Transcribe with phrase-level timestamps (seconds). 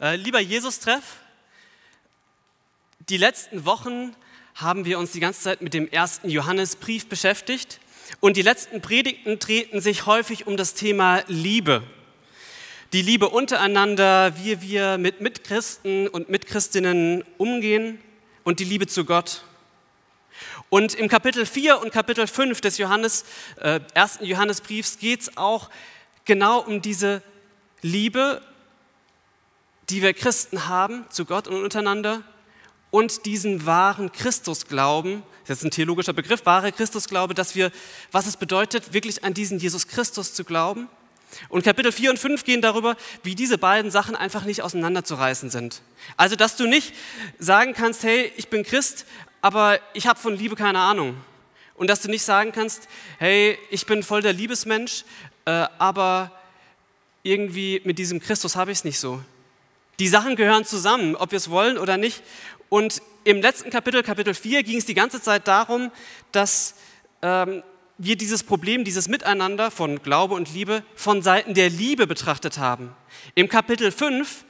[0.00, 1.02] Äh, lieber Jesus-Treff,
[3.10, 4.16] die letzten Wochen
[4.54, 7.80] haben wir uns die ganze Zeit mit dem ersten Johannesbrief beschäftigt
[8.18, 11.82] und die letzten Predigten treten sich häufig um das Thema Liebe.
[12.94, 18.00] Die Liebe untereinander, wie wir mit Mitchristen und Mitchristinnen umgehen
[18.42, 19.44] und die Liebe zu Gott.
[20.70, 23.26] Und im Kapitel 4 und Kapitel 5 des Johannes,
[23.60, 25.68] äh, ersten Johannesbriefs geht es auch
[26.24, 27.22] genau um diese
[27.82, 28.40] Liebe
[29.90, 32.22] die wir Christen haben zu Gott und untereinander
[32.90, 37.72] und diesen wahren Christusglauben, das ist ein theologischer Begriff, wahre Christusglaube, dass wir,
[38.12, 40.88] was es bedeutet, wirklich an diesen Jesus Christus zu glauben.
[41.48, 45.82] Und Kapitel 4 und 5 gehen darüber, wie diese beiden Sachen einfach nicht auseinanderzureißen sind.
[46.16, 46.94] Also, dass du nicht
[47.38, 49.06] sagen kannst, hey, ich bin Christ,
[49.40, 51.16] aber ich habe von Liebe keine Ahnung.
[51.74, 52.88] Und dass du nicht sagen kannst,
[53.18, 55.04] hey, ich bin voll der Liebesmensch,
[55.46, 56.32] äh, aber
[57.22, 59.20] irgendwie mit diesem Christus habe ich es nicht so.
[60.00, 62.22] Die Sachen gehören zusammen, ob wir es wollen oder nicht.
[62.70, 65.92] Und im letzten Kapitel, Kapitel 4, ging es die ganze Zeit darum,
[66.32, 66.74] dass
[67.20, 67.62] ähm,
[67.98, 72.96] wir dieses Problem, dieses Miteinander von Glaube und Liebe von Seiten der Liebe betrachtet haben.
[73.34, 74.46] Im Kapitel 5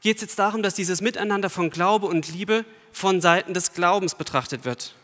[0.00, 4.16] geht es jetzt darum, dass dieses Miteinander von Glaube und Liebe von Seiten des Glaubens
[4.16, 4.96] betrachtet wird.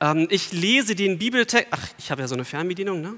[0.00, 3.16] Ähm, ich lese den Bibeltext, ach, ich habe ja so eine Fernbedienung, ne?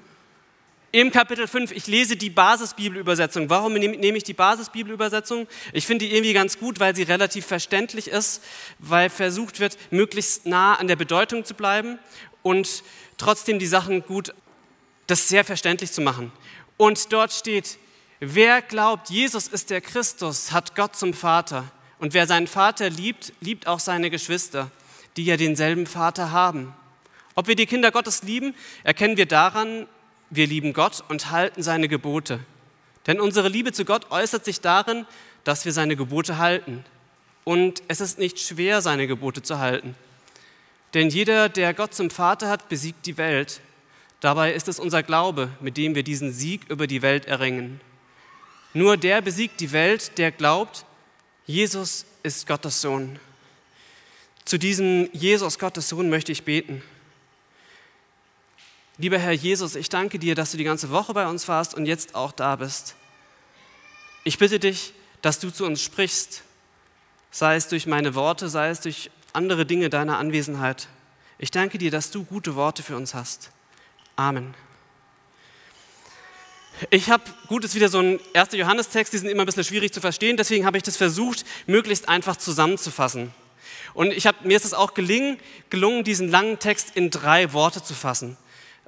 [0.92, 3.48] Im Kapitel 5, ich lese die Basisbibelübersetzung.
[3.48, 5.46] Warum nehme ich die Basisbibelübersetzung?
[5.72, 8.42] Ich finde die irgendwie ganz gut, weil sie relativ verständlich ist,
[8.80, 12.00] weil versucht wird, möglichst nah an der Bedeutung zu bleiben
[12.42, 12.82] und
[13.18, 14.34] trotzdem die Sachen gut,
[15.06, 16.32] das sehr verständlich zu machen.
[16.76, 17.78] Und dort steht,
[18.18, 21.70] wer glaubt, Jesus ist der Christus, hat Gott zum Vater.
[22.00, 24.72] Und wer seinen Vater liebt, liebt auch seine Geschwister,
[25.16, 26.74] die ja denselben Vater haben.
[27.36, 29.86] Ob wir die Kinder Gottes lieben, erkennen wir daran,
[30.30, 32.40] wir lieben Gott und halten seine Gebote.
[33.06, 35.06] Denn unsere Liebe zu Gott äußert sich darin,
[35.44, 36.84] dass wir seine Gebote halten.
[37.44, 39.96] Und es ist nicht schwer, seine Gebote zu halten.
[40.94, 43.60] Denn jeder, der Gott zum Vater hat, besiegt die Welt.
[44.20, 47.80] Dabei ist es unser Glaube, mit dem wir diesen Sieg über die Welt erringen.
[48.74, 50.84] Nur der besiegt die Welt, der glaubt,
[51.46, 53.18] Jesus ist Gottes Sohn.
[54.44, 56.82] Zu diesem Jesus Gottes Sohn möchte ich beten.
[59.00, 61.86] Lieber Herr Jesus, ich danke dir, dass du die ganze Woche bei uns warst und
[61.86, 62.96] jetzt auch da bist.
[64.24, 66.42] Ich bitte dich, dass du zu uns sprichst,
[67.30, 70.88] sei es durch meine Worte, sei es durch andere Dinge deiner Anwesenheit.
[71.38, 73.50] Ich danke dir, dass du gute Worte für uns hast.
[74.16, 74.52] Amen.
[76.90, 78.52] Ich habe, gut, ist wieder so ein 1.
[78.52, 82.06] Johannes-Text, die sind immer ein bisschen schwierig zu verstehen, deswegen habe ich das versucht, möglichst
[82.06, 83.32] einfach zusammenzufassen.
[83.94, 85.38] Und ich hab, mir ist es auch gelingen,
[85.70, 88.36] gelungen, diesen langen Text in drei Worte zu fassen.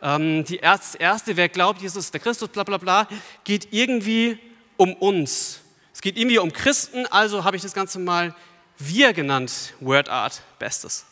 [0.02, 3.08] Ähm, die erste, wer glaubt, Jesus ist der Christus, bla bla bla,
[3.44, 4.38] geht irgendwie
[4.76, 5.60] um uns.
[5.94, 8.34] Es geht irgendwie um Christen, also habe ich das Ganze mal
[8.78, 11.06] wir genannt, Word Art, bestes.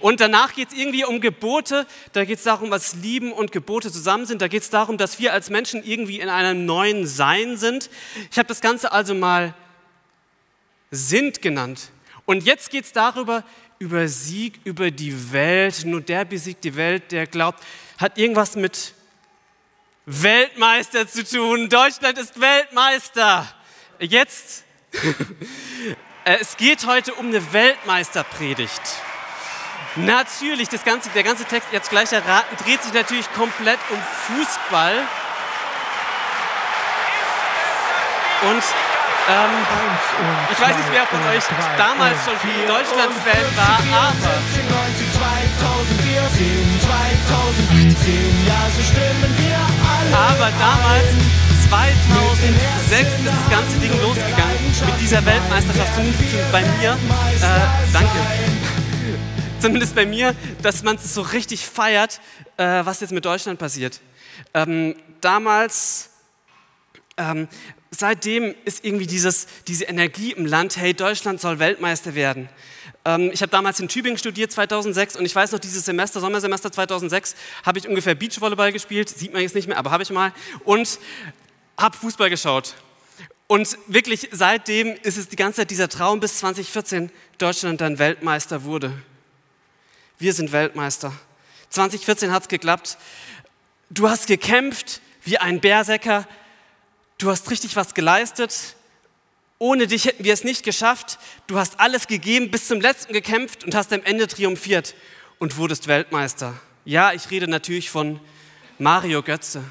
[0.00, 3.92] Und danach geht es irgendwie um Gebote, da geht es darum, was Lieben und Gebote
[3.92, 7.56] zusammen sind, da geht es darum, dass wir als Menschen irgendwie in einem neuen Sein
[7.56, 7.88] sind.
[8.32, 9.54] Ich habe das Ganze also mal
[10.90, 11.90] sind genannt.
[12.26, 13.44] Und jetzt geht es darüber,
[13.78, 15.84] über Sieg über die Welt.
[15.84, 17.62] Nur der besiegt die Welt, der glaubt,
[18.02, 18.94] hat irgendwas mit
[20.06, 21.68] Weltmeister zu tun.
[21.68, 23.46] Deutschland ist Weltmeister.
[24.00, 24.64] Jetzt,
[26.24, 28.82] äh, es geht heute um eine Weltmeisterpredigt.
[29.94, 34.96] Natürlich, das ganze, der ganze Text, jetzt gleich erraten, dreht sich natürlich komplett um Fußball.
[38.42, 38.62] Und
[39.28, 39.50] ähm,
[40.50, 41.44] ich weiß nicht, wer von euch
[41.78, 44.32] damals schon Deutschland-Fan war, aber.
[50.12, 51.04] Aber damals,
[51.68, 56.92] 2006, ist das ganze Ding losgegangen mit dieser Weltmeisterschaft, zumindest bei mir.
[56.92, 58.10] Äh, danke.
[59.60, 62.20] Zumindest bei mir, dass man es so richtig feiert,
[62.56, 64.00] äh, was jetzt mit Deutschland passiert.
[64.54, 66.10] Ähm, damals
[67.16, 67.48] ähm,
[67.90, 72.48] seitdem ist irgendwie dieses, diese Energie im Land, hey, Deutschland soll Weltmeister werden.
[73.04, 76.70] Ähm, ich habe damals in Tübingen studiert, 2006, und ich weiß noch, dieses Semester, Sommersemester
[76.70, 77.34] 2006,
[77.64, 80.32] habe ich ungefähr Beachvolleyball gespielt, sieht man jetzt nicht mehr, aber habe ich mal,
[80.64, 80.98] und
[81.76, 82.74] habe Fußball geschaut.
[83.48, 88.64] Und wirklich seitdem ist es die ganze Zeit dieser Traum, bis 2014 Deutschland dann Weltmeister
[88.64, 88.92] wurde.
[90.18, 91.12] Wir sind Weltmeister.
[91.70, 92.96] 2014 hat es geklappt.
[93.90, 96.26] Du hast gekämpft wie ein Berserker,
[97.18, 98.76] du hast richtig was geleistet.
[99.62, 101.20] Ohne dich hätten wir es nicht geschafft.
[101.46, 104.96] Du hast alles gegeben, bis zum letzten gekämpft und hast am Ende triumphiert
[105.38, 106.60] und wurdest Weltmeister.
[106.84, 108.18] Ja, ich rede natürlich von
[108.80, 109.62] Mario Götze.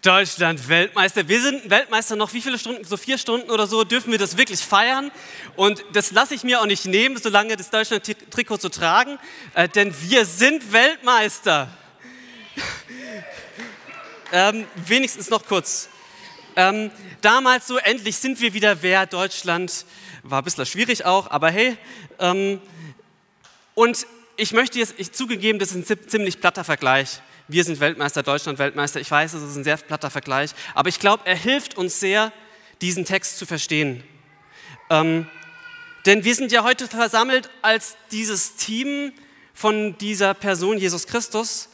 [0.00, 1.26] Deutschland Weltmeister.
[1.26, 2.84] Wir sind Weltmeister noch wie viele Stunden?
[2.84, 5.10] So vier Stunden oder so dürfen wir das wirklich feiern.
[5.56, 9.18] Und das lasse ich mir auch nicht nehmen, solange das Deutschland-Trikot zu tragen,
[9.54, 11.66] äh, denn wir sind Weltmeister.
[14.32, 15.88] ähm, wenigstens noch kurz.
[16.56, 16.90] Ähm,
[17.20, 19.84] damals so, endlich sind wir wieder wer, Deutschland.
[20.22, 21.76] War ein bisschen schwierig auch, aber hey.
[22.18, 22.60] Ähm,
[23.74, 24.06] und
[24.36, 27.20] ich möchte jetzt, ich zugegeben, das ist ein ziemlich platter Vergleich
[27.52, 29.00] wir sind Weltmeister, Deutschland Weltmeister.
[29.00, 32.32] Ich weiß, es ist ein sehr platter Vergleich, aber ich glaube, er hilft uns sehr,
[32.80, 34.02] diesen Text zu verstehen.
[34.90, 35.26] Ähm,
[36.06, 39.12] denn wir sind ja heute versammelt als dieses Team
[39.54, 41.68] von dieser Person, Jesus Christus,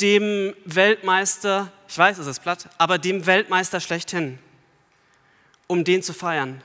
[0.00, 4.38] dem Weltmeister, ich weiß, es ist platt, aber dem Weltmeister schlechthin,
[5.66, 6.62] um den zu feiern.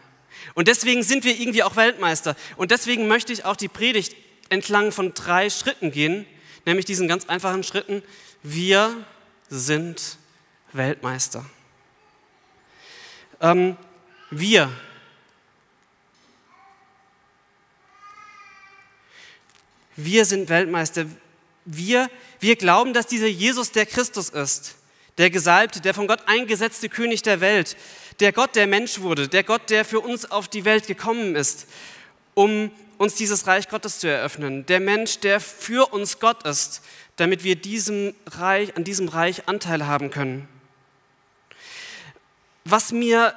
[0.54, 2.36] Und deswegen sind wir irgendwie auch Weltmeister.
[2.56, 4.16] Und deswegen möchte ich auch die Predigt
[4.50, 6.26] entlang von drei Schritten gehen,
[6.66, 8.04] nämlich diesen ganz einfachen Schritten,
[8.44, 8.96] wir
[9.50, 10.18] sind
[10.74, 11.46] Weltmeister.
[13.42, 13.78] Ähm,
[14.30, 14.72] wir.
[19.96, 21.06] Wir sind Weltmeister.
[21.66, 22.10] Wir,
[22.40, 24.76] wir glauben, dass dieser Jesus der Christus ist,
[25.18, 27.76] der Gesalbte, der von Gott eingesetzte König der Welt,
[28.20, 31.68] der Gott, der Mensch wurde, der Gott, der für uns auf die Welt gekommen ist,
[32.34, 34.66] um uns dieses Reich Gottes zu eröffnen.
[34.68, 36.82] Der Mensch, der für uns Gott ist,
[37.16, 40.48] damit wir diesem Reich, an diesem Reich Anteil haben können.
[42.64, 43.36] Was mir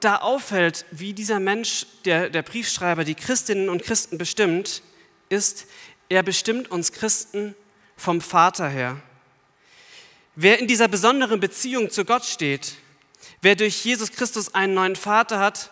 [0.00, 4.82] da auffällt, wie dieser Mensch, der, der Briefschreiber, die Christinnen und Christen bestimmt,
[5.28, 5.66] ist,
[6.08, 7.54] er bestimmt uns Christen
[8.00, 8.96] vom Vater her.
[10.34, 12.76] Wer in dieser besonderen Beziehung zu Gott steht,
[13.42, 15.70] wer durch Jesus Christus einen neuen Vater hat,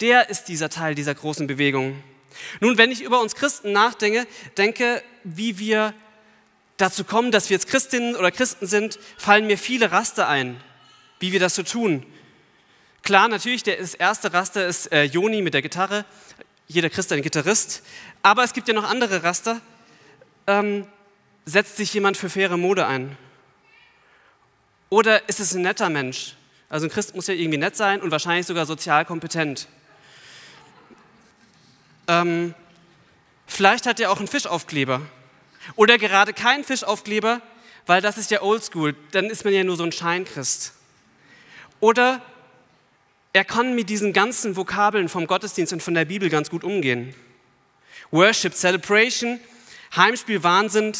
[0.00, 2.02] der ist dieser Teil dieser großen Bewegung.
[2.60, 5.92] Nun, wenn ich über uns Christen nachdenke, denke, wie wir
[6.78, 10.58] dazu kommen, dass wir jetzt Christinnen oder Christen sind, fallen mir viele Raster ein,
[11.20, 12.06] wie wir das so tun.
[13.02, 16.06] Klar, natürlich, der, erste Raster ist äh, Joni mit der Gitarre.
[16.66, 17.82] Jeder Christ ein Gitarrist.
[18.22, 19.60] Aber es gibt ja noch andere Raster.
[20.46, 20.86] Ähm,
[21.46, 23.16] setzt sich jemand für faire Mode ein?
[24.90, 26.34] Oder ist es ein netter Mensch?
[26.68, 29.68] Also ein Christ muss ja irgendwie nett sein und wahrscheinlich sogar sozial kompetent.
[32.08, 32.54] Ähm,
[33.46, 35.02] vielleicht hat er auch einen Fischaufkleber.
[35.76, 37.40] Oder gerade kein Fischaufkleber,
[37.86, 40.72] weil das ist ja oldschool, dann ist man ja nur so ein Scheinchrist.
[41.78, 42.20] Oder
[43.32, 47.14] er kann mit diesen ganzen Vokabeln vom Gottesdienst und von der Bibel ganz gut umgehen.
[48.10, 49.38] Worship, Celebration,
[49.94, 50.92] Heimspiel, Wahnsinn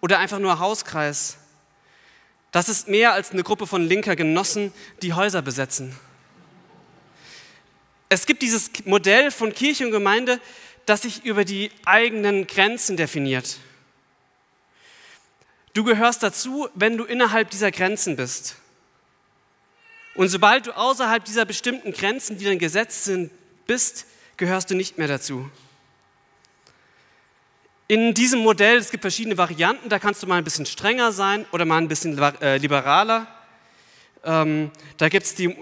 [0.00, 1.36] oder einfach nur Hauskreis.
[2.52, 5.96] Das ist mehr als eine Gruppe von linker Genossen, die Häuser besetzen.
[8.08, 10.40] Es gibt dieses Modell von Kirche und Gemeinde,
[10.84, 13.58] das sich über die eigenen Grenzen definiert.
[15.74, 18.56] Du gehörst dazu, wenn du innerhalb dieser Grenzen bist.
[20.16, 23.30] Und sobald du außerhalb dieser bestimmten Grenzen, die dann gesetzt sind,
[23.66, 24.06] bist,
[24.36, 25.48] gehörst du nicht mehr dazu.
[27.90, 31.44] In diesem Modell, es gibt verschiedene Varianten, da kannst du mal ein bisschen strenger sein
[31.50, 33.26] oder mal ein bisschen äh, liberaler.
[34.22, 35.56] Ähm, da gibt es die,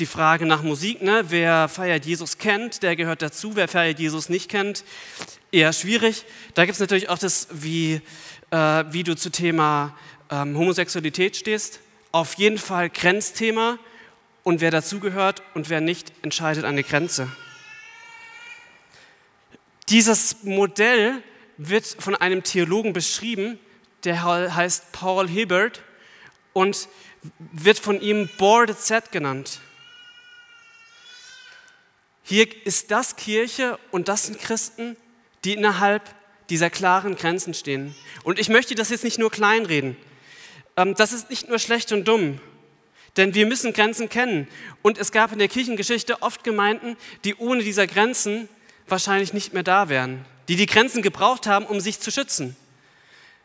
[0.00, 1.22] die Frage nach Musik, ne?
[1.28, 4.82] wer feiert Jesus kennt, der gehört dazu, wer feiert Jesus nicht kennt,
[5.52, 6.24] eher schwierig.
[6.54, 8.00] Da gibt es natürlich auch das, wie
[8.50, 8.56] äh,
[8.90, 9.96] wie du zu Thema
[10.32, 11.78] ähm, Homosexualität stehst.
[12.10, 13.78] Auf jeden Fall Grenzthema
[14.42, 17.28] und wer dazugehört und wer nicht, entscheidet eine Grenze.
[19.90, 21.22] Dieses Modell
[21.56, 23.58] wird von einem Theologen beschrieben,
[24.04, 25.82] der heißt Paul Hibbert
[26.52, 26.88] und
[27.38, 29.60] wird von ihm Boarded Set genannt.
[32.24, 34.96] Hier ist das Kirche und das sind Christen,
[35.44, 36.02] die innerhalb
[36.50, 37.94] dieser klaren Grenzen stehen.
[38.24, 39.96] Und ich möchte das jetzt nicht nur kleinreden.
[40.76, 42.40] Ähm, das ist nicht nur schlecht und dumm,
[43.16, 44.48] denn wir müssen Grenzen kennen.
[44.82, 48.48] Und es gab in der Kirchengeschichte oft Gemeinden, die ohne dieser Grenzen
[48.88, 52.56] wahrscheinlich nicht mehr da wären, die die Grenzen gebraucht haben, um sich zu schützen.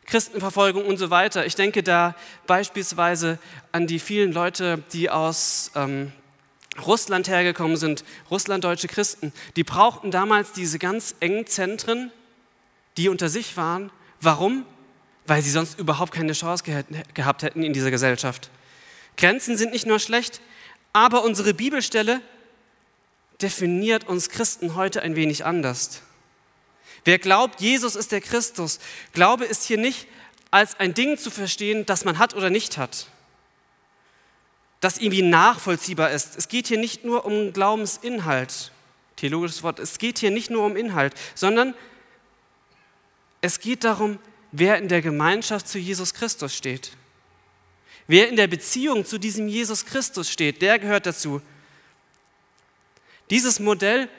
[0.06, 1.46] Christenverfolgung und so weiter.
[1.46, 2.16] Ich denke da
[2.48, 3.40] beispielsweise
[3.72, 6.14] an die vielen Leute, die aus ähm,
[6.86, 9.34] Russland hergekommen sind, russlanddeutsche Christen.
[9.56, 12.12] Die brauchten damals diese ganz engen Zentren,
[12.96, 13.92] die unter sich waren.
[14.22, 14.66] Warum?
[15.26, 16.64] Weil sie sonst überhaupt keine Chance
[17.14, 18.50] gehabt hätten in dieser Gesellschaft.
[19.18, 20.40] Grenzen sind nicht nur schlecht,
[20.94, 22.22] aber unsere Bibelstelle
[23.42, 26.02] definiert uns Christen heute ein wenig anders.
[27.06, 28.80] Wer glaubt, Jesus ist der Christus,
[29.14, 30.08] Glaube ist hier nicht
[30.52, 33.08] als ein Ding zu verstehen, das man hat oder nicht hat,
[34.80, 36.38] das irgendwie nachvollziehbar ist.
[36.38, 38.72] Es geht hier nicht nur um Glaubensinhalt,
[39.16, 41.74] theologisches Wort, es geht hier nicht nur um Inhalt, sondern
[43.42, 44.20] es geht darum,
[44.52, 46.92] wer in der Gemeinschaft zu Jesus Christus steht.
[48.08, 51.42] Wer in der Beziehung zu diesem Jesus Christus steht, der gehört dazu.
[53.30, 54.10] Dieses Modell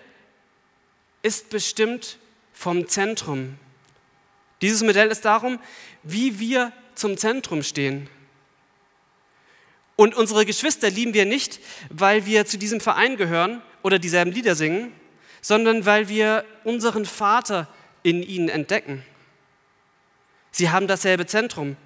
[1.22, 2.18] ist bestimmt
[2.58, 3.56] vom Zentrum.
[4.62, 5.60] Dieses Modell ist darum,
[6.02, 8.10] wie wir zum Zentrum stehen.
[9.94, 14.56] Und unsere Geschwister lieben wir nicht, weil wir zu diesem Verein gehören oder dieselben Lieder
[14.56, 14.92] singen,
[15.40, 17.68] sondern weil wir unseren Vater
[18.02, 19.04] in ihnen entdecken.
[20.50, 21.76] Sie haben dasselbe Zentrum.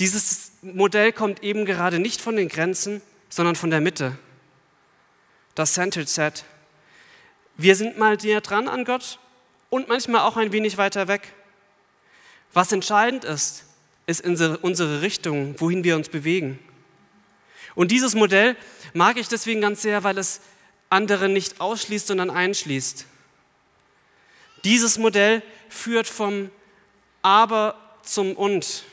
[0.00, 4.16] Dieses Modell kommt eben gerade nicht von den Grenzen, sondern von der Mitte.
[5.54, 6.44] Das Centered Set.
[7.58, 9.18] Wir sind mal näher dran an Gott
[9.74, 11.32] und manchmal auch ein wenig weiter weg.
[12.52, 13.64] Was entscheidend ist,
[14.06, 16.60] ist unsere Richtung, wohin wir uns bewegen.
[17.74, 18.56] Und dieses Modell
[18.92, 20.40] mag ich deswegen ganz sehr, weil es
[20.90, 23.04] andere nicht ausschließt, sondern einschließt.
[24.62, 26.52] Dieses Modell führt vom
[27.22, 28.84] Aber zum Und.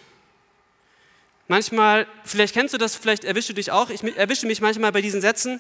[1.47, 5.01] Manchmal, vielleicht kennst du das, vielleicht erwischst du dich auch, ich erwische mich manchmal bei
[5.03, 5.59] diesen Sätzen.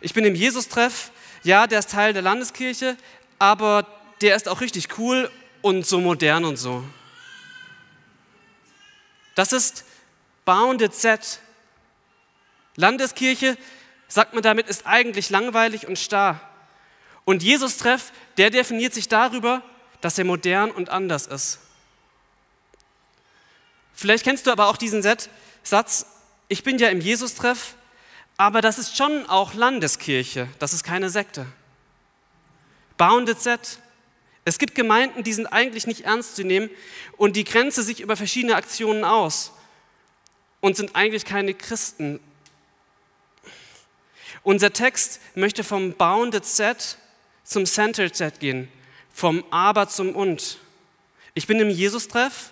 [0.00, 1.10] Ich bin im Jesus-Treff,
[1.42, 2.96] ja, der ist Teil der Landeskirche,
[3.40, 6.84] aber der ist auch richtig cool und so modern und so.
[9.34, 9.84] Das ist
[10.44, 11.40] Bounded Set.
[12.76, 13.56] Landeskirche,
[14.08, 16.40] sagt man damit, ist eigentlich langweilig und starr.
[17.24, 19.62] Und Jesus-Treff, der definiert sich darüber,
[20.00, 21.58] dass er modern und anders ist.
[23.94, 26.06] Vielleicht kennst du aber auch diesen Satz,
[26.48, 27.74] ich bin ja im Jesus-Treff,
[28.36, 31.46] aber das ist schon auch Landeskirche, das ist keine Sekte.
[32.96, 33.78] Bounded Set.
[34.44, 36.68] Es gibt Gemeinden, die sind eigentlich nicht ernst zu nehmen
[37.16, 39.52] und die grenzen sich über verschiedene Aktionen aus
[40.60, 42.18] und sind eigentlich keine Christen.
[44.42, 46.98] Unser Text möchte vom Bounded Set
[47.44, 48.68] zum Centered Set gehen,
[49.12, 50.58] vom Aber zum Und.
[51.34, 52.50] Ich bin im Jesus-Treff,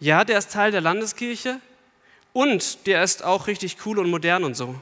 [0.00, 1.60] ja, der ist Teil der Landeskirche
[2.32, 4.74] und der ist auch richtig cool und modern und so.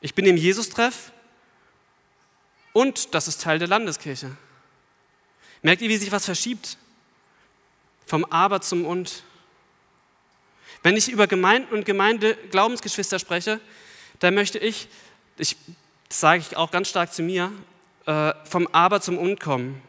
[0.00, 1.12] Ich bin im Jesus-Treff
[2.72, 4.36] und das ist Teil der Landeskirche.
[5.62, 6.76] Merkt ihr, wie sich was verschiebt?
[8.06, 9.22] Vom Aber zum Und.
[10.82, 13.60] Wenn ich über Gemeinden und Gemeinde Glaubensgeschwister spreche,
[14.20, 14.88] dann möchte ich,
[15.36, 15.56] ich
[16.08, 17.52] das sage ich auch ganz stark zu mir,
[18.06, 19.82] äh, vom Aber zum Und kommen.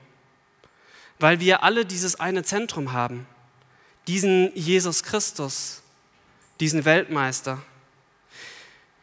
[1.19, 3.27] Weil wir alle dieses eine Zentrum haben
[4.09, 5.83] diesen Jesus Christus,
[6.59, 7.59] diesen Weltmeister.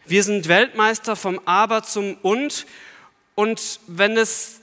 [0.04, 2.66] Wir sind Weltmeister vom Aber zum Und.
[3.37, 4.61] Und wenn es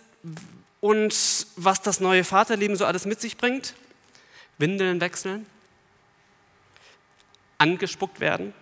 [0.82, 1.15] und
[1.56, 3.75] was das neue Vaterleben so alles mit sich bringt,
[4.58, 5.46] Windeln wechseln,
[7.58, 8.53] angespuckt werden,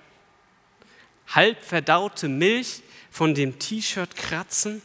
[1.28, 4.84] halb verdaute Milch von dem T-Shirt kratzen,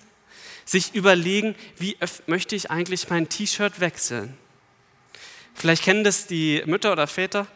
[0.64, 4.36] sich überlegen, wie möchte ich eigentlich mein T-Shirt wechseln.
[5.54, 7.46] Vielleicht kennen das die Mütter oder Väter.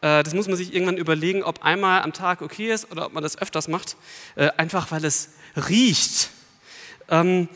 [0.00, 3.12] Äh, das muss man sich irgendwann überlegen, ob einmal am Tag okay ist oder ob
[3.12, 3.96] man das öfters macht.
[4.36, 6.30] Äh, einfach weil es riecht.
[7.08, 7.48] Ähm,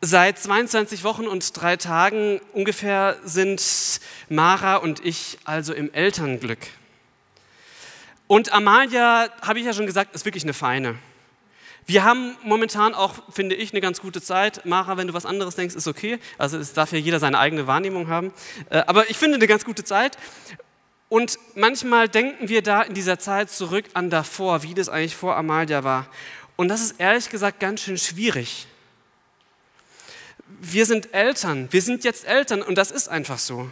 [0.00, 6.58] seit 22 Wochen und drei Tagen ungefähr sind Mara und ich also im Elternglück.
[8.26, 10.96] Und Amalia, habe ich ja schon gesagt, ist wirklich eine Feine.
[11.86, 14.64] Wir haben momentan auch, finde ich, eine ganz gute Zeit.
[14.64, 16.18] Mara, wenn du was anderes denkst, ist okay.
[16.38, 18.32] Also es darf ja jeder seine eigene Wahrnehmung haben.
[18.70, 20.16] Äh, aber ich finde eine ganz gute Zeit.
[21.10, 25.36] Und manchmal denken wir da in dieser Zeit zurück an davor, wie das eigentlich vor
[25.36, 26.06] Amalia war.
[26.56, 28.66] Und das ist ehrlich gesagt ganz schön schwierig.
[30.46, 33.70] Wir sind Eltern, wir sind jetzt Eltern und das ist einfach so.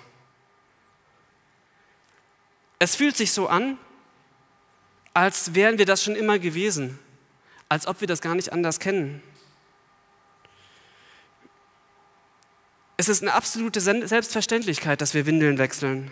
[2.79, 3.79] Es fühlt sich so an,
[5.15, 6.99] als wären wir das schon immer gewesen
[7.73, 9.23] als ob wir das gar nicht anders kennen.
[12.99, 16.11] Es ist eine absolute Selbstverständlichkeit, dass wir Windeln wechseln,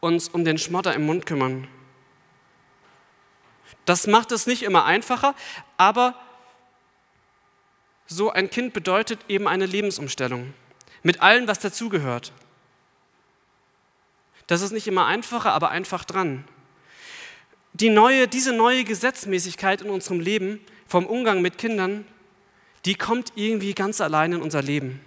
[0.00, 1.68] uns um den Schmotter im Mund kümmern.
[3.90, 5.34] Das macht es nicht immer einfacher,
[5.76, 6.14] aber
[8.06, 10.54] so ein Kind bedeutet eben eine Lebensumstellung
[11.02, 12.30] mit allem, was dazugehört.
[14.46, 16.44] Das ist nicht immer einfacher, aber einfach dran
[17.72, 22.06] die neue, diese neue Gesetzmäßigkeit in unserem Leben vom Umgang mit Kindern,
[22.84, 25.00] die kommt irgendwie ganz allein in unser Leben.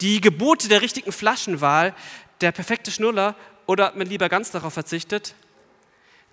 [0.00, 1.92] Die Gebote der richtigen Flaschenwahl,
[2.40, 3.34] der perfekte Schnuller
[3.66, 5.34] oder man lieber ganz darauf verzichtet,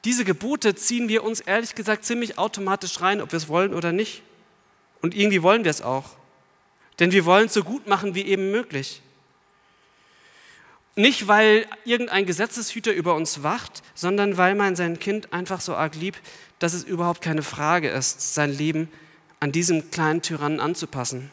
[0.06, 3.92] diese Gebote ziehen wir uns ehrlich gesagt ziemlich automatisch rein, ob wir es wollen oder
[3.92, 4.24] nicht.
[5.02, 6.12] Und irgendwie wollen wir es auch.
[7.00, 9.02] Denn wir wollen es so gut machen wie eben möglich.
[10.96, 15.96] Nicht, weil irgendein Gesetzeshüter über uns wacht, sondern weil man sein Kind einfach so arg
[15.96, 16.20] liebt,
[16.60, 18.92] dass es überhaupt keine Frage ist, sein Leben
[19.40, 21.32] an diesem kleinen Tyrannen anzupassen.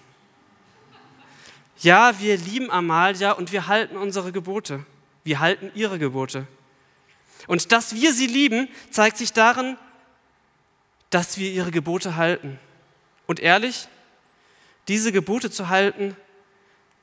[1.81, 4.85] Ja, wir lieben Amalia und wir halten unsere Gebote.
[5.25, 6.47] Wir halten ihre Gebote.
[7.47, 9.77] Und dass wir sie lieben, zeigt sich darin,
[11.11, 12.59] dass wir ihre Gebote halten.
[13.27, 13.89] Und ehrlich,
[14.89, 16.17] diese Gebote zu halten,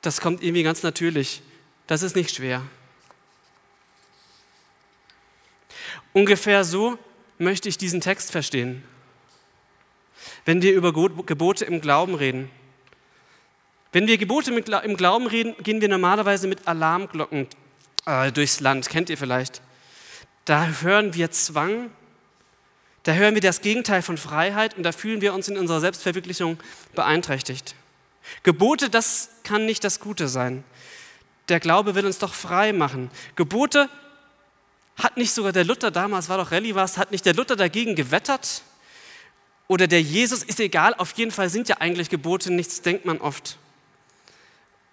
[0.01, 1.41] das kommt irgendwie ganz natürlich.
[1.87, 2.61] Das ist nicht schwer.
[6.13, 6.97] Ungefähr so
[7.37, 8.83] möchte ich diesen Text verstehen.
[10.45, 12.49] Wenn wir über Gebote im Glauben reden.
[13.91, 17.47] Wenn wir Gebote im Glauben reden, gehen wir normalerweise mit Alarmglocken
[18.05, 18.89] äh, durchs Land.
[18.89, 19.61] Kennt ihr vielleicht?
[20.45, 21.89] Da hören wir Zwang,
[23.03, 26.59] da hören wir das Gegenteil von Freiheit und da fühlen wir uns in unserer Selbstverwirklichung
[26.93, 27.75] beeinträchtigt.
[28.43, 30.63] Gebote, das kann nicht das Gute sein.
[31.49, 33.11] Der Glaube will uns doch frei machen.
[33.35, 33.89] Gebote
[34.95, 37.95] hat nicht sogar der Luther damals, war doch Rallye was, hat nicht der Luther dagegen
[37.95, 38.63] gewettert?
[39.67, 43.19] Oder der Jesus, ist egal, auf jeden Fall sind ja eigentlich Gebote nichts, denkt man
[43.19, 43.57] oft.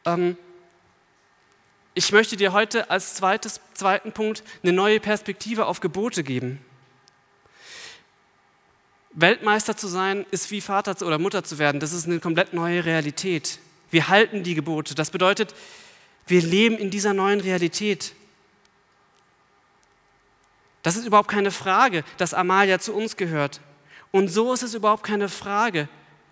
[0.05, 0.37] Ähm,
[1.95, 6.65] ich möchte dir heute als zweites, zweiten Punkt eine neue Perspektive auf Gebote geben.
[9.15, 11.81] Weltmeister zu sein, ist wie Vater oder Mutter zu werden.
[11.81, 13.59] Das ist eine komplett neue Realität.
[13.91, 14.95] Wir halten die Gebote.
[14.95, 15.55] Das bedeutet,
[16.27, 18.15] wir leben in dieser neuen Realität.
[20.83, 23.61] Das ist überhaupt keine Frage, dass Amalia zu uns gehört.
[24.11, 25.89] Und so ist es überhaupt keine Frage,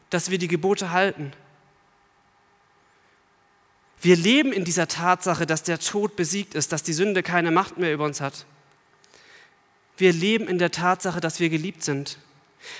[0.08, 1.32] dass wir die Gebote halten.
[4.00, 7.76] Wir leben in dieser Tatsache, dass der Tod besiegt ist, dass die Sünde keine Macht
[7.76, 8.46] mehr über uns hat.
[9.96, 12.18] Wir leben in der Tatsache, dass wir geliebt sind.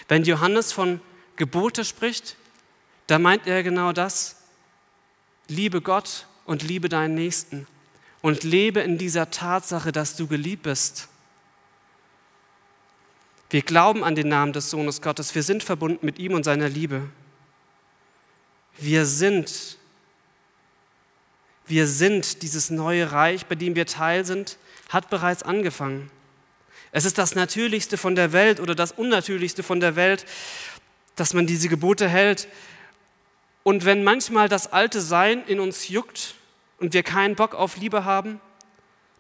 [0.09, 1.00] Wenn Johannes von
[1.37, 2.37] Gebote spricht,
[3.07, 4.37] da meint er genau das.
[5.49, 7.67] Liebe Gott und liebe deinen Nächsten
[8.23, 11.09] und lebe in dieser Tatsache, dass du geliebt bist.
[13.50, 15.35] Wir glauben an den Namen des Sohnes Gottes.
[15.35, 17.03] Wir sind verbunden mit ihm und seiner Liebe.
[18.79, 19.77] Wir sind,
[21.71, 24.59] wir sind dieses neue Reich, bei dem wir Teil sind,
[24.89, 26.11] hat bereits angefangen.
[26.93, 30.27] Es ist das Natürlichste von der Welt oder das Unnatürlichste von der Welt,
[31.15, 32.49] dass man diese Gebote hält.
[33.63, 36.35] Und wenn manchmal das alte Sein in uns juckt
[36.78, 38.41] und wir keinen Bock auf Liebe haben,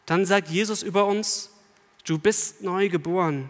[0.06, 1.50] dann sagt Jesus über uns,
[2.04, 3.48] du bist neu geboren.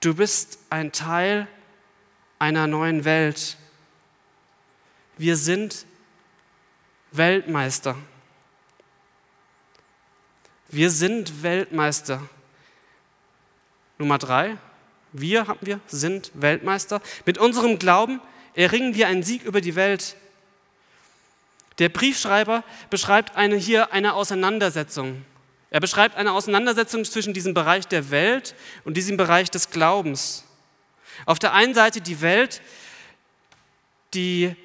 [0.00, 1.48] Du bist ein Teil
[2.38, 3.56] einer neuen Welt.
[5.16, 5.84] Wir sind
[7.12, 7.96] Weltmeister.
[10.68, 12.20] Wir sind Weltmeister.
[13.96, 14.58] Nummer drei,
[15.12, 17.00] wir haben wir, sind Weltmeister.
[17.24, 18.20] Mit unserem Glauben
[18.54, 20.16] erringen wir einen Sieg über die Welt.
[21.78, 25.24] Der Briefschreiber beschreibt eine, hier eine Auseinandersetzung.
[25.70, 30.44] Er beschreibt eine Auseinandersetzung zwischen diesem Bereich der Welt und diesem Bereich des Glaubens.
[31.26, 32.60] Auf der einen Seite die Welt,
[34.14, 34.56] die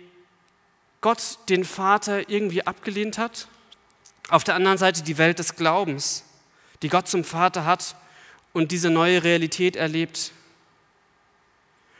[1.03, 3.49] Gott, den Vater, irgendwie abgelehnt hat.
[4.29, 6.23] Auf der anderen Seite die Welt des Glaubens,
[6.81, 7.97] die Gott zum Vater hat
[8.53, 10.31] und diese neue Realität erlebt.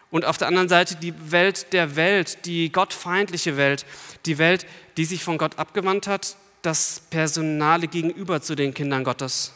[0.09, 3.85] Und auf der anderen Seite die Welt der Welt, die gottfeindliche Welt,
[4.25, 9.51] die Welt, die sich von Gott abgewandt hat, das personale Gegenüber zu den Kindern Gottes.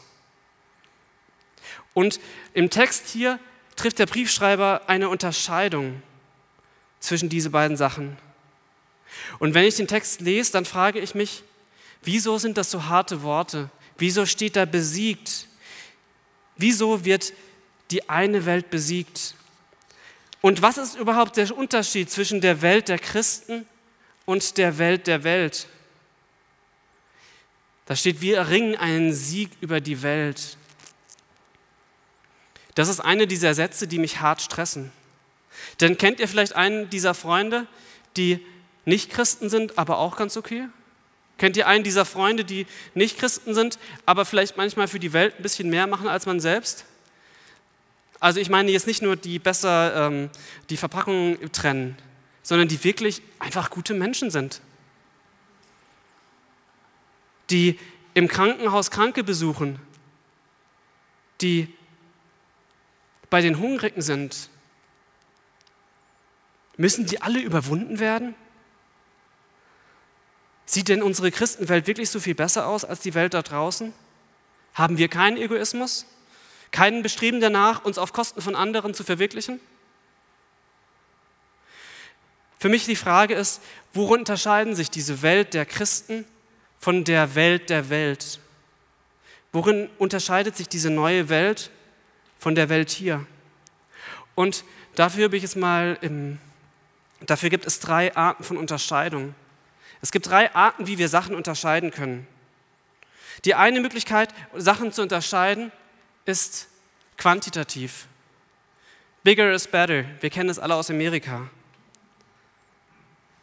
[1.94, 2.20] Und
[2.52, 3.40] im Text hier
[3.76, 6.02] trifft der Briefschreiber eine Unterscheidung
[7.00, 8.18] zwischen diese beiden Sachen.
[9.38, 11.42] Und wenn ich den Text lese, dann frage ich mich,
[12.02, 13.70] wieso sind das so harte Worte?
[13.96, 15.48] Wieso steht da besiegt?
[16.56, 17.32] Wieso wird
[17.90, 19.34] die eine Welt besiegt?
[20.40, 23.66] Und was ist überhaupt der Unterschied zwischen der Welt der Christen
[24.24, 25.66] und der Welt der Welt?
[27.86, 30.58] Da steht, wir erringen einen Sieg über die Welt.
[32.74, 34.92] Das ist eine dieser Sätze, die mich hart stressen.
[35.80, 37.66] Denn kennt ihr vielleicht einen dieser Freunde,
[38.16, 38.44] die
[38.88, 40.66] nicht Christen sind, aber auch ganz okay?
[41.36, 45.36] Kennt ihr einen dieser Freunde, die nicht Christen sind, aber vielleicht manchmal für die Welt
[45.36, 46.86] ein bisschen mehr machen als man selbst?
[48.18, 50.30] Also ich meine jetzt nicht nur die besser ähm,
[50.70, 51.96] die Verpackung trennen,
[52.42, 54.62] sondern die wirklich einfach gute Menschen sind.
[57.50, 57.78] Die
[58.14, 59.78] im Krankenhaus Kranke besuchen,
[61.42, 61.72] die
[63.28, 64.48] bei den Hungrigen sind.
[66.78, 68.34] Müssen die alle überwunden werden?
[70.70, 73.94] Sieht denn unsere Christenwelt wirklich so viel besser aus als die Welt da draußen?
[74.74, 76.04] Haben wir keinen Egoismus?
[76.72, 79.60] Keinen Bestreben danach, uns auf Kosten von anderen zu verwirklichen?
[82.58, 83.62] Für mich die Frage ist,
[83.94, 86.26] worin unterscheiden sich diese Welt der Christen
[86.78, 88.38] von der Welt der Welt?
[89.52, 91.70] Worin unterscheidet sich diese neue Welt
[92.38, 93.24] von der Welt hier?
[94.34, 94.64] Und
[94.96, 96.38] dafür, mal im,
[97.20, 99.34] dafür gibt es drei Arten von Unterscheidung.
[100.00, 102.26] Es gibt drei Arten, wie wir Sachen unterscheiden können.
[103.44, 105.72] Die eine Möglichkeit, Sachen zu unterscheiden,
[106.24, 106.68] ist
[107.16, 108.06] quantitativ.
[109.22, 110.04] Bigger is better.
[110.20, 111.48] Wir kennen es alle aus Amerika.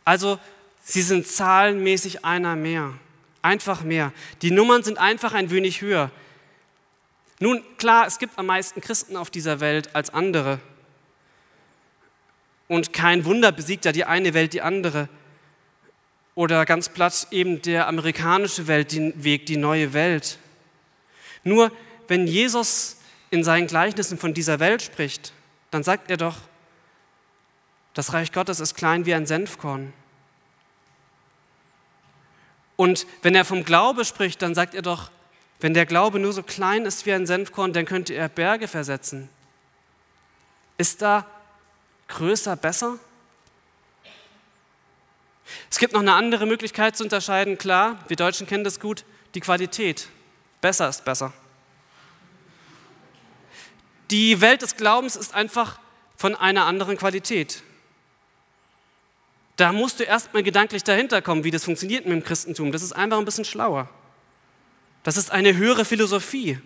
[0.03, 0.39] Also,
[0.83, 2.93] sie sind zahlenmäßig einer mehr.
[3.41, 4.13] Einfach mehr.
[4.41, 6.11] Die Nummern sind einfach ein wenig höher.
[7.39, 10.59] Nun, klar, es gibt am meisten Christen auf dieser Welt als andere.
[12.67, 15.09] Und kein Wunder besiegt ja die eine Welt die andere.
[16.35, 20.37] Oder ganz platt eben der amerikanische Weltweg, die neue Welt.
[21.43, 21.71] Nur
[22.07, 22.97] wenn Jesus
[23.29, 25.33] in seinen Gleichnissen von dieser Welt spricht,
[25.71, 26.37] dann sagt er doch,
[27.93, 29.93] das Reich Gottes ist klein wie ein Senfkorn.
[32.75, 35.09] Und wenn er vom Glaube spricht, dann sagt er doch,
[35.61, 39.29] wenn der Glaube nur so klein ist wie ein Senfkorn, dann könnte er Berge versetzen.
[40.77, 41.25] Ist da
[42.09, 42.99] größer besser?
[45.69, 47.57] Es gibt noch eine andere Möglichkeit zu unterscheiden.
[47.57, 49.05] Klar, wir Deutschen kennen das gut,
[49.35, 50.07] die Qualität.
[50.61, 51.33] Besser ist besser.
[54.11, 55.79] Die Welt des Glaubens ist einfach
[56.15, 57.63] von einer anderen Qualität.
[59.55, 62.71] Da musst du erstmal gedanklich dahinter kommen, wie das funktioniert mit dem Christentum.
[62.71, 63.89] Das ist einfach ein bisschen schlauer.
[65.03, 66.59] Das ist eine höhere Philosophie.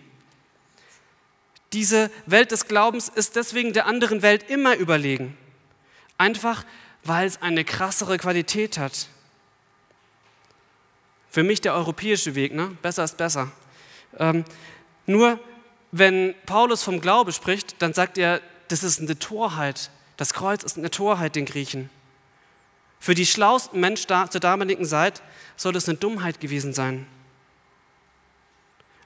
[1.72, 5.36] Diese Welt des Glaubens ist deswegen der anderen Welt immer überlegen.
[6.18, 6.64] Einfach,
[7.04, 9.08] weil es eine krassere Qualität hat.
[11.30, 12.76] Für mich der europäische Weg, ne?
[12.82, 13.50] besser ist besser.
[14.18, 14.44] Ähm,
[15.06, 15.38] nur
[15.92, 19.90] wenn Paulus vom Glaube spricht, dann sagt er, das ist eine Torheit.
[20.16, 21.90] Das Kreuz ist eine Torheit den Griechen.
[22.98, 25.22] Für die schlauesten Menschen zur damaligen Zeit
[25.56, 27.06] soll es eine Dummheit gewesen sein.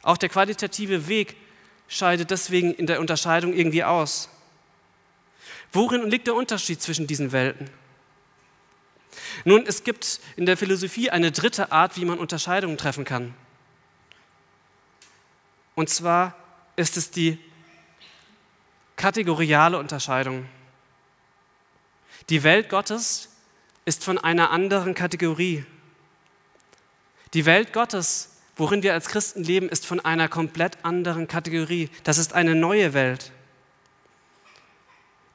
[0.03, 1.37] Auch der qualitative Weg
[1.89, 4.29] scheidet deswegen in der Unterscheidung irgendwie aus.
[5.73, 7.71] Worin liegt der Unterschied zwischen diesen Welten?
[9.45, 13.35] Nun, es gibt in der Philosophie eine dritte Art, wie man Unterscheidungen treffen kann.
[15.75, 16.35] Und zwar
[16.77, 17.39] ist es die
[18.97, 20.47] kategoriale Unterscheidung.
[22.31, 23.29] Die Welt Gottes
[23.85, 25.65] ist von einer anderen Kategorie.
[27.35, 31.91] Die Welt Gottes, worin wir als Christen leben, ist von einer komplett anderen Kategorie.
[32.05, 33.33] Das ist eine neue Welt.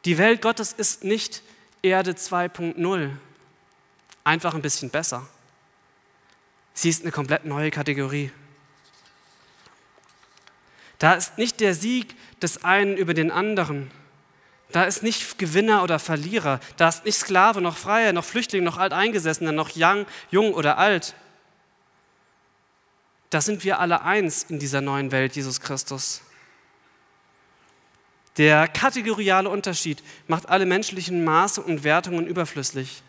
[0.06, 1.44] Die Welt Gottes ist nicht
[1.82, 3.12] Erde 2.0,
[4.24, 5.28] einfach ein bisschen besser.
[6.74, 8.32] Sie ist eine komplett neue Kategorie.
[10.98, 13.92] Da ist nicht der Sieg des einen über den anderen,
[14.72, 16.60] da ist nicht Gewinner oder Verlierer.
[16.78, 21.16] Da ist nicht Sklave noch Freier, noch Flüchtling, noch Alteingesessener, noch young, jung oder alt.
[23.32, 26.22] Da sind wir alle eins in dieser neuen Welt, Jesus Christus.
[28.38, 33.02] Der kategoriale Unterschied macht alle menschlichen Maße und Wertungen überflüssig.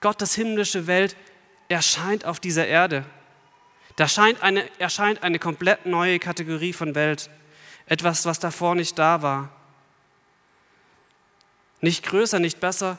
[0.00, 1.16] Gottes himmlische Welt
[1.68, 3.04] erscheint auf dieser Erde.
[3.96, 4.06] Da
[4.40, 7.28] eine, erscheint eine komplett neue Kategorie von Welt.
[7.86, 9.50] Etwas, was davor nicht da war.
[11.80, 12.98] Nicht größer, nicht besser,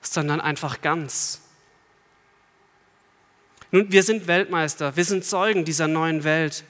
[0.00, 1.40] sondern einfach ganz.
[3.70, 6.64] Nun, wir sind Weltmeister, wir sind Zeugen dieser neuen Welt.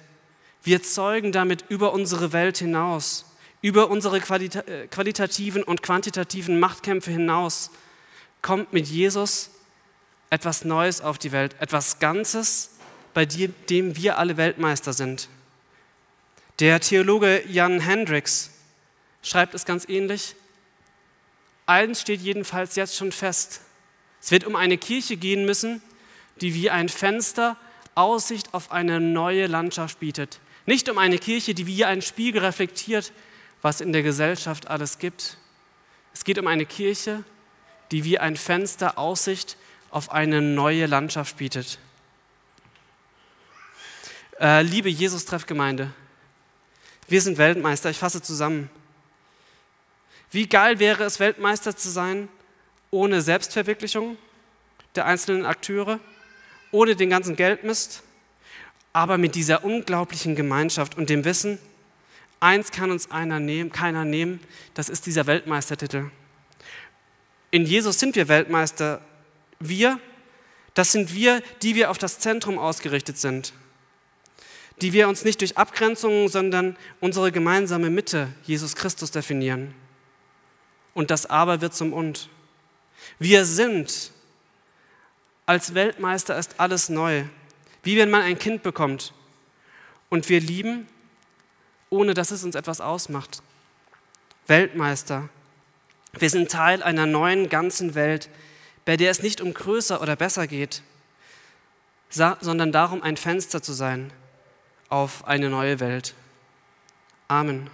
[0.63, 3.27] Wir zeugen damit über unsere Welt hinaus,
[3.61, 7.71] über unsere qualita äh, qualitativen und quantitativen Machtkämpfe hinaus.
[8.41, 9.51] Kommt mit Jesus
[10.35, 12.71] etwas Neues auf die Welt, etwas Ganzes,
[13.15, 15.29] bei dem wir alle Weltmeister sind.
[16.59, 18.51] Der Theologe Jan Hendricks
[19.23, 20.35] schreibt es ganz ähnlich.
[21.67, 23.61] Eins steht jedenfalls jetzt schon fest.
[24.21, 25.81] Es wird um eine Kirche gehen müssen,
[26.41, 27.57] die wie ein Fenster
[27.95, 30.41] Aussicht auf eine neue Landschaft bietet.
[30.67, 33.13] Nicht um eine Kirche, die wie ein Spiegel reflektiert,
[33.63, 35.39] was in der Gesellschaft alles gibt.
[36.13, 37.23] Es geht um eine Kirche,
[37.93, 39.57] die wie ein Fenster Aussicht
[39.95, 41.79] auf eine neue Landschaft bietet.
[44.41, 45.93] Äh, liebe Jesus-Treffgemeinde,
[47.07, 48.71] wir sind Weltmeister, ich fasse zusammen.
[50.33, 52.29] Wie geil wäre es, Weltmeister zu sein,
[52.91, 54.17] ohne Selbstverwirklichung
[54.97, 56.01] der einzelnen Akteure,
[56.73, 58.03] ohne den ganzen Geldmist,
[58.93, 61.61] aber mit dieser unglaublichen Gemeinschaft und dem Wissen,
[62.41, 64.41] eins kann uns einer nehmen, keiner nehmen,
[64.75, 66.11] das ist dieser Weltmeistertitel.
[67.53, 69.01] In Jesus sind wir Weltmeister.
[69.69, 70.01] Wir,
[70.75, 73.53] das sind wir, die wir auf das Zentrum ausgerichtet sind,
[74.81, 79.75] die wir uns nicht durch Abgrenzungen, sondern unsere gemeinsame Mitte, Jesus Christus, definieren
[80.95, 82.29] und das Aber wird zum Und.
[83.19, 84.13] Wir sind
[85.47, 87.25] als Weltmeister ist alles neu,
[87.83, 89.13] wie wenn man ein Kind bekommt.
[90.09, 90.89] Und wir lieben,
[91.91, 93.43] ohne dass es uns etwas ausmacht.
[94.47, 95.29] Weltmeister.
[96.15, 98.31] Wir sind Teil einer neuen ganzen Welt,
[98.85, 100.83] bei der es nicht um größer oder besser geht,
[102.11, 104.13] sondern darum, ein Fenster zu sein,
[104.89, 106.15] auf eine neue Welt.
[107.29, 107.71] Amen.